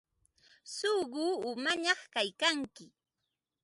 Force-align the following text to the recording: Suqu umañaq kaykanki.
Suqu 0.75 1.23
umañaq 1.49 2.01
kaykanki. 2.13 2.85